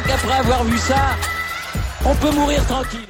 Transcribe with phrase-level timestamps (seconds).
[0.00, 1.16] crois qu'après avoir vu ça,
[2.04, 3.00] on peut mourir tranquille.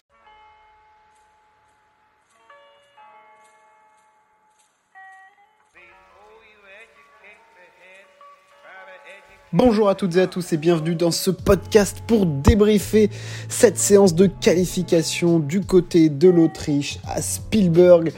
[9.52, 13.11] Bonjour à toutes et à tous et bienvenue dans ce podcast pour débriefer
[13.48, 18.12] cette séance de qualification du côté de l'Autriche à Spielberg.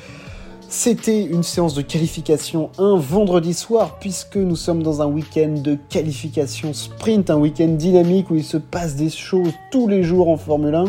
[0.75, 5.77] C'était une séance de qualification un vendredi soir puisque nous sommes dans un week-end de
[5.91, 10.39] qualification sprint, un week-end dynamique où il se passe des choses tous les jours en
[10.39, 10.85] Formule 1.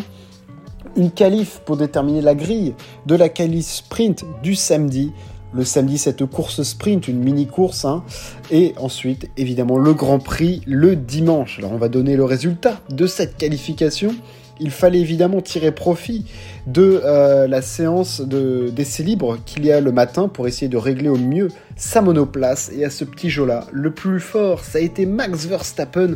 [0.95, 2.75] Une qualif pour déterminer la grille
[3.07, 5.11] de la qualif sprint du samedi
[5.53, 8.03] le samedi cette course sprint, une mini-course, hein.
[8.51, 11.59] et ensuite évidemment le Grand Prix le dimanche.
[11.59, 14.15] Alors on va donner le résultat de cette qualification.
[14.59, 16.25] Il fallait évidemment tirer profit
[16.67, 21.09] de euh, la séance d'essai libre qu'il y a le matin pour essayer de régler
[21.09, 22.71] au mieux sa monoplace.
[22.75, 26.15] Et à ce petit jeu-là, le plus fort, ça a été Max Verstappen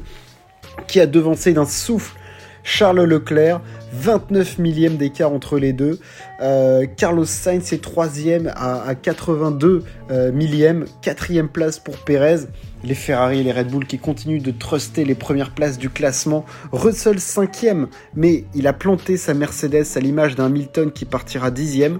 [0.87, 2.15] qui a devancé d'un souffle
[2.63, 3.61] Charles Leclerc,
[3.93, 5.99] 29 millièmes d'écart entre les deux.
[6.41, 12.47] Euh, Carlos Sainz est troisième à, 82 euh, millièmes, quatrième place pour Pérez.
[12.83, 16.45] Les Ferrari et les Red Bull qui continuent de truster les premières places du classement.
[16.71, 21.99] Russell cinquième, mais il a planté sa Mercedes à l'image d'un Milton qui partira dixième.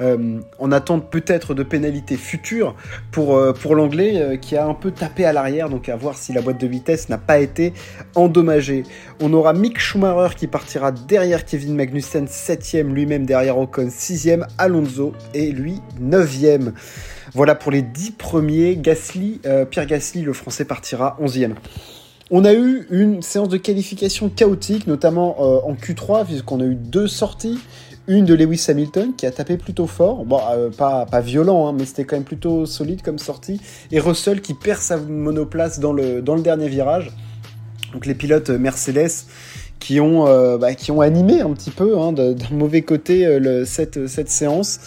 [0.00, 2.76] Euh, en attente peut-être de pénalités futures
[3.10, 6.32] pour, euh, l'anglais euh, qui a un peu tapé à l'arrière, donc à voir si
[6.32, 7.72] la boîte de vitesse n'a pas été
[8.14, 8.84] endommagée.
[9.20, 15.14] On aura Mick Schumacher qui partira derrière Kevin Magnussen, 7ème, lui-même derrière Ocon, 6ème, Alonso
[15.34, 16.74] et lui 9ème.
[17.34, 18.76] Voilà pour les 10 premiers.
[18.76, 21.54] Gasly, Pierre Gasly, le français, partira 11ème.
[22.30, 27.06] On a eu une séance de qualification chaotique, notamment en Q3, puisqu'on a eu deux
[27.06, 27.58] sorties.
[28.08, 31.74] Une de Lewis Hamilton qui a tapé plutôt fort, bon, euh, pas, pas violent, hein,
[31.78, 33.60] mais c'était quand même plutôt solide comme sortie.
[33.92, 37.12] Et Russell qui perd sa monoplace dans le, dans le dernier virage.
[37.92, 39.26] Donc les pilotes Mercedes
[39.78, 43.66] qui ont, euh, bah, qui ont animé un petit peu hein, d'un mauvais côté euh,
[43.66, 44.80] cette, cette séance.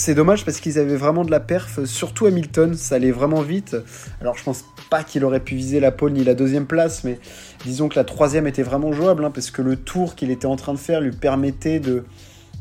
[0.00, 3.76] C'est dommage parce qu'ils avaient vraiment de la perf, surtout Hamilton, ça allait vraiment vite.
[4.22, 7.18] Alors je pense pas qu'il aurait pu viser la pole ni la deuxième place, mais
[7.66, 10.56] disons que la troisième était vraiment jouable, hein, parce que le tour qu'il était en
[10.56, 12.04] train de faire lui permettait de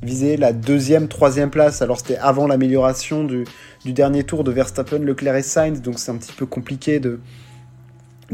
[0.03, 1.81] viser la deuxième, troisième place.
[1.81, 3.45] Alors c'était avant l'amélioration du,
[3.85, 7.21] dernier tour de Verstappen, Leclerc et Sainz, donc c'est un petit peu compliqué de,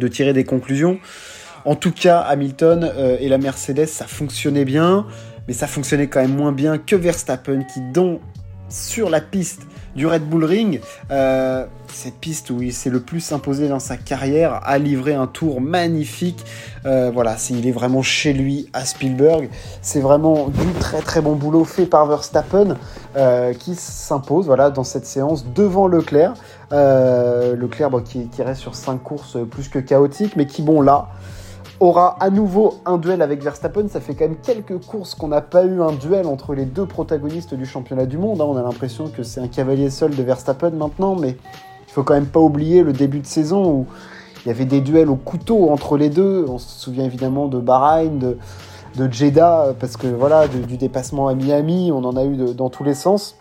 [0.07, 0.97] tirer des conclusions.
[1.63, 5.05] En tout cas, Hamilton euh, et la Mercedes, ça fonctionnait bien,
[5.47, 8.19] mais ça fonctionnait quand même moins bien que Verstappen, qui, dont
[8.75, 9.61] sur la piste,
[9.95, 13.95] du Red Bull Ring, euh, cette piste où il s'est le plus imposé dans sa
[13.95, 16.43] carrière, a livré un tour magnifique.
[16.85, 19.49] Euh, voilà, il est vraiment chez lui à Spielberg.
[19.81, 22.75] C'est vraiment du très très bon boulot fait par Verstappen
[23.15, 26.33] euh, qui s'impose voilà, dans cette séance devant Leclerc.
[26.71, 31.07] Leclerc qui, reste sur 5 courses plus que chaotiques, mais qui, bon, là,
[31.79, 33.87] aura à nouveau un duel avec Verstappen.
[33.87, 36.85] Ça fait quand même quelques courses qu'on n'a pas eu un duel entre les deux
[36.85, 38.41] protagonistes du championnat du monde.
[38.41, 38.45] Hein.
[38.47, 41.37] On a l'impression que c'est un cavalier seul de Verstappen maintenant, mais
[41.87, 43.85] il faut quand même pas oublier le début de saison où
[44.45, 46.45] il y avait des duels au couteau entre les deux.
[46.47, 48.37] On se souvient évidemment de Bahreïn, de,
[49.11, 52.93] Jeddah, parce que voilà, du dépassement à Miami, on en a eu dans tous les
[52.93, 53.35] sens.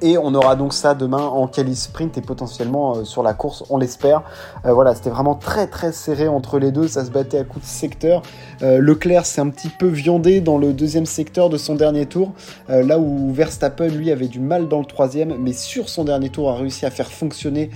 [0.00, 3.64] Et on aura donc ça demain en quali sprint et potentiellement euh, sur la course,
[3.68, 4.22] on l'espère.
[4.64, 7.64] Euh, voilà, c'était vraiment très très serré entre les deux, ça se battait à coups
[7.64, 8.22] de secteur.
[8.62, 12.32] Euh, Leclerc s'est un petit peu viandé dans le deuxième secteur de son dernier tour,
[12.68, 16.50] là où Verstappen lui avait du mal dans le troisième, mais sur son dernier tour
[16.50, 17.70] a réussi à faire fonctionner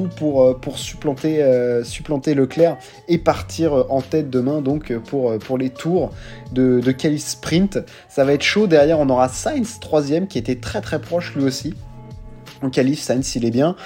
[0.00, 5.38] pour, euh, pour supplanter, euh, supplanter Leclerc et partir euh, en tête demain donc pour,
[5.38, 6.10] pour les tours
[6.52, 7.78] de, de Sprint.
[8.08, 8.66] Ça va être chaud.
[8.66, 11.74] Derrière, on aura Sainz, troisième, qui était très très proche lui aussi.
[12.62, 13.76] En qualif, Sainz, il est bien.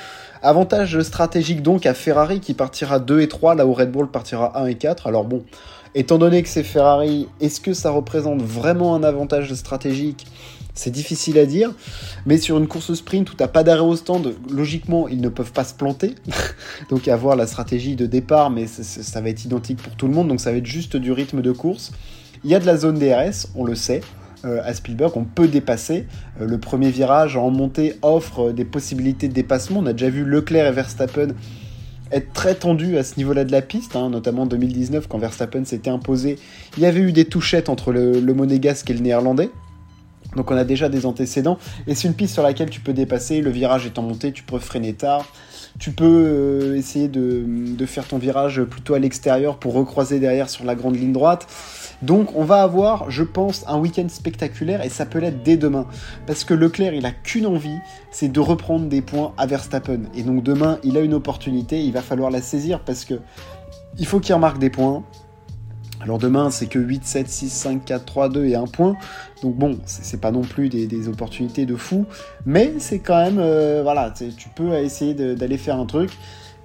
[0.43, 4.61] Avantage stratégique donc à Ferrari qui partira 2 et 3, là où Red Bull partira
[4.61, 5.07] 1 et 4.
[5.07, 5.45] Alors bon,
[5.95, 10.27] étant donné que c'est Ferrari, est-ce que ça représente vraiment un avantage stratégique
[10.77, 11.73] c'est difficile à dire,
[12.27, 15.53] mais sur une course sprint où t'as pas d'arrêt au stand, logiquement ils ne peuvent
[15.53, 16.15] pas se planter.
[16.91, 20.29] donc avoir la stratégie de départ, mais ça va être identique pour tout le monde,
[20.29, 21.93] donc ça va être juste du rythme de course.
[22.45, 24.03] Il y a de la zone DRS, on le sait.
[24.45, 26.07] Euh, à Spielberg, on peut dépasser.
[26.41, 29.81] Euh, le premier virage en montée offre des possibilités de dépassement.
[29.81, 31.29] On a déjà vu Leclerc et Verstappen
[32.13, 35.65] être très tendu à ce niveau-là de la piste, hein, notamment en 2019 quand Verstappen
[35.65, 36.39] s'était imposé.
[36.77, 39.51] Il y avait eu des touchettes entre le monégasque et le néerlandais.
[40.37, 41.59] Donc on a déjà des antécédents.
[41.87, 43.41] Et c'est une piste sur laquelle tu peux dépasser.
[43.41, 45.27] Le virage étant monté, tu peux freiner tard.
[45.79, 50.65] Tu peux euh, essayer de, faire ton virage plutôt à l'extérieur pour recroiser derrière sur
[50.65, 51.47] la grande ligne droite.
[52.03, 55.87] Donc on va avoir, je pense, un week-end spectaculaire et ça peut l'être dès demain.
[56.27, 57.79] Parce que Leclerc, il a qu'une envie,
[58.11, 60.01] c'est de reprendre des points à Verstappen.
[60.15, 63.15] Et donc demain, il a une opportunité, il va falloir la saisir parce que
[63.99, 65.05] il faut qu'il remarque des points.
[66.01, 68.97] Alors demain, c'est que 8, 7, 6, 5, 4, 3, 2 et 1 point.
[69.43, 72.07] Donc bon, c'est pas non plus des, opportunités de fou.
[72.45, 76.11] Mais c'est quand même, euh, voilà, tu peux essayer d'aller faire un truc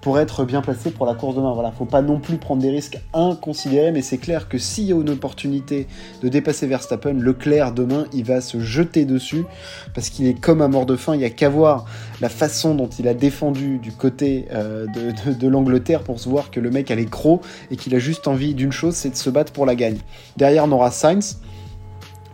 [0.02, 1.54] pour être bien placé pour la course demain.
[1.54, 4.94] Voilà, faut pas non plus prendre des risques inconsidérés, mais c'est clair que s'il y
[4.94, 5.88] a une opportunité
[6.22, 9.46] de dépasser Verstappen, Leclerc demain, il va se jeter dessus
[9.94, 11.16] parce qu'il est comme à mort de faim.
[11.16, 11.86] Il y a qu'à voir
[12.20, 16.60] la façon dont il a défendu du côté euh, de, l'Angleterre pour se voir que
[16.60, 19.30] le mec a les crocs et qu'il a juste envie d'une chose, c'est de se
[19.30, 19.98] battre pour la gagne.
[20.38, 21.40] Derrière, on aura Sainz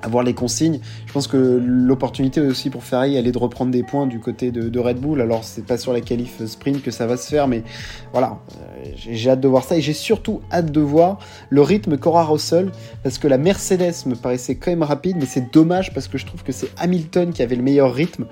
[0.01, 0.79] avoir les consignes.
[1.05, 4.51] Je pense que l'opportunité aussi pour Ferrari, elle est de reprendre des points du côté
[4.51, 5.21] de, Red Bull.
[5.21, 7.63] Alors c'est pas sur la qualif sprint que ça va se faire, mais
[8.11, 11.97] voilà, euh, j'ai hâte de voir ça et j'ai surtout hâte de voir le rythme
[11.97, 12.71] qu'aura Russell
[13.03, 16.25] parce que la Mercedes me paraissait quand même rapide, mais c'est dommage parce que je
[16.25, 18.25] trouve que c'est Hamilton qui avait le meilleur rythme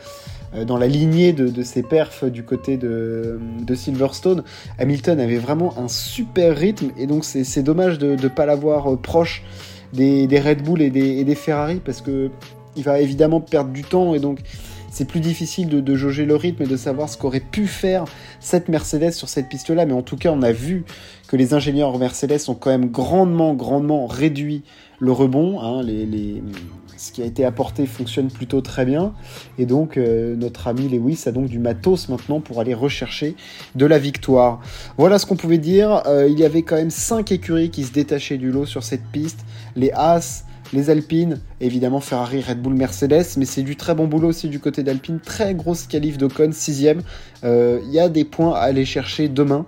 [0.56, 3.40] euh, dans la lignée de, ses perfs du côté de,
[3.74, 4.44] Silverstone,
[4.80, 8.96] Hamilton avait vraiment un super rythme et donc c'est dommage de ne pas l'avoir euh,
[8.96, 9.44] proche
[9.94, 12.30] des, Red Bull et des, Ferrari parce que
[12.76, 14.40] il va évidemment perdre du temps et donc
[14.92, 18.06] c'est plus difficile de, jauger le rythme et de savoir ce qu'aurait pu faire
[18.40, 19.86] cette Mercedes sur cette piste-là.
[19.86, 20.86] Mais en tout cas, on a vu
[21.28, 24.64] que les ingénieurs Mercedes ont quand même grandement, grandement réduit
[25.00, 25.60] le rebond.
[25.60, 25.84] Hein.
[25.84, 26.42] les,
[26.98, 29.14] ce qui a été apporté fonctionne plutôt très bien.
[29.58, 33.36] Et donc, euh, notre ami Lewis a donc du matos maintenant pour aller rechercher
[33.76, 34.62] de la victoire.
[34.98, 36.04] Voilà ce qu'on pouvait dire.
[36.08, 39.06] Euh, il y avait quand même 5 écuries qui se détachaient du lot sur cette
[39.12, 39.40] piste.
[39.76, 44.30] Les As, les Alpines, évidemment Ferrari, Red Bull, Mercedes, mais c'est du très bon boulot
[44.30, 45.20] aussi du côté d'Alpine.
[45.20, 46.88] Très grosse qualif d'Ocon, 6
[47.44, 49.66] euh, Il y a des points à aller chercher demain.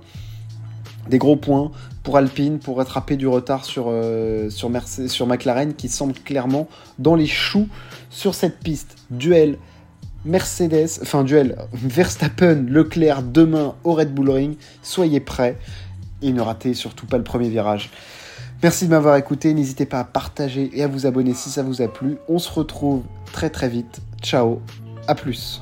[1.09, 1.71] Des gros points
[2.03, 6.67] pour Alpine pour rattraper du retard sur, euh, Mercedes, sur McLaren qui semble clairement
[6.99, 7.67] dans les choux
[8.09, 8.95] sur cette piste.
[9.09, 9.57] Duel
[10.25, 14.57] Mercedes, enfin duel Verstappen, Leclerc demain au Red Bull Ring.
[14.83, 15.57] Soyez prêts
[16.21, 17.91] et ne ratez surtout pas le premier virage.
[18.63, 21.81] Merci de m'avoir écouté, n'hésitez pas à partager et à vous abonner si ça vous
[21.81, 22.17] a plu.
[22.27, 24.01] On se retrouve très très vite.
[24.23, 24.61] Ciao,
[25.07, 25.61] à plus.